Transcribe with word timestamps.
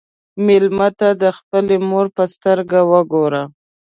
مېلمه 0.45 0.87
ته 0.99 1.09
د 1.21 1.23
خپلې 1.37 1.75
مور 1.89 2.05
په 2.15 2.23
سترګو 2.33 2.81
وګوره. 2.91 3.43